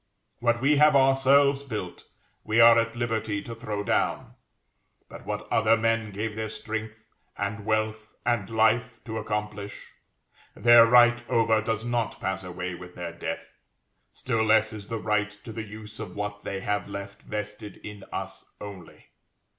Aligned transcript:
What 0.39 0.61
we 0.61 0.77
have 0.77 0.95
ourselves 0.95 1.61
built, 1.61 2.05
we 2.43 2.59
are 2.59 2.79
at 2.79 2.95
liberty 2.95 3.43
to 3.43 3.53
throw 3.53 3.83
down; 3.83 4.33
but 5.07 5.27
what 5.27 5.47
other 5.51 5.77
men 5.77 6.09
gave 6.11 6.35
their 6.35 6.49
strength, 6.49 6.95
and 7.37 7.67
wealth, 7.67 8.07
and 8.25 8.49
life 8.49 9.03
to 9.03 9.19
accomplish, 9.19 9.89
their 10.55 10.87
right 10.87 11.23
over 11.29 11.61
does 11.61 11.85
not 11.85 12.19
pass 12.19 12.43
away 12.43 12.73
with 12.73 12.95
their 12.95 13.13
death; 13.13 13.53
still 14.11 14.43
less 14.43 14.73
is 14.73 14.87
the 14.87 14.97
right 14.97 15.29
to 15.43 15.51
the 15.51 15.63
use 15.67 15.99
of 15.99 16.15
what 16.15 16.43
they 16.43 16.61
have 16.61 16.87
left 16.89 17.21
vested 17.21 17.77
in 17.83 18.03
us 18.11 18.43
only. 18.59 19.11